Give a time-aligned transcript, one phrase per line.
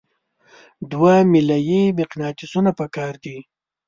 [0.91, 3.37] دوه میله یي مقناطیسونه پکار دي.